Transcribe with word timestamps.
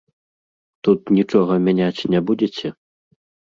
Тут 0.87 0.99
нічога 1.17 1.53
мяняць 1.67 2.05
не 2.17 2.25
будзеце? 2.33 2.67